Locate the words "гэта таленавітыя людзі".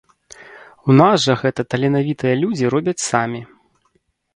1.43-2.65